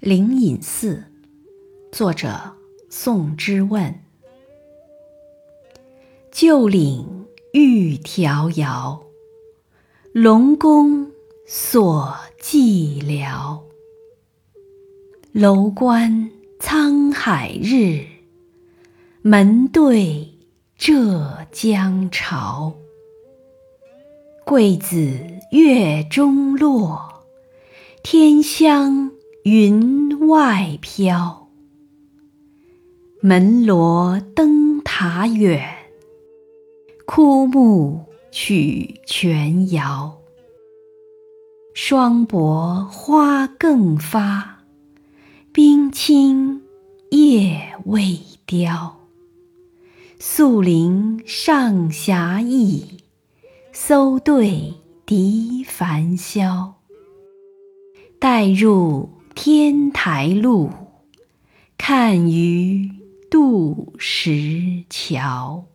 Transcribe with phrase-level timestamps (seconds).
[0.00, 1.04] 灵隐寺，
[1.90, 2.54] 作者
[2.90, 3.98] 宋之问。
[6.30, 9.02] 旧岭玉迢遥，
[10.12, 11.10] 龙宫
[11.46, 13.58] 锁寂寥。
[15.32, 18.04] 楼观沧海日，
[19.22, 20.28] 门对
[20.76, 22.74] 浙江潮。
[24.44, 25.18] 桂子
[25.52, 27.24] 月中落，
[28.02, 29.15] 天香。
[29.48, 31.46] 云外飘，
[33.20, 35.64] 门罗灯塔远，
[37.06, 40.18] 枯木曲泉遥。
[41.74, 44.64] 霜薄花更发，
[45.52, 46.62] 冰清
[47.12, 48.96] 叶未凋。
[50.18, 52.84] 宿灵上霞意，
[53.72, 54.74] 搜对
[55.06, 56.72] 笛繁箫。
[58.18, 59.08] 待入。
[59.38, 60.70] 天台路，
[61.76, 62.90] 看鱼
[63.30, 65.66] 渡石桥。